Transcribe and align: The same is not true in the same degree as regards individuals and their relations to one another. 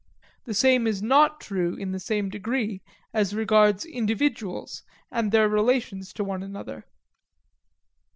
The 0.45 0.55
same 0.55 0.87
is 0.87 1.03
not 1.03 1.39
true 1.39 1.75
in 1.75 1.91
the 1.91 1.99
same 1.99 2.31
degree 2.31 2.81
as 3.13 3.35
regards 3.35 3.85
individuals 3.85 4.81
and 5.11 5.31
their 5.31 5.47
relations 5.47 6.11
to 6.13 6.23
one 6.23 6.41
another. 6.41 6.85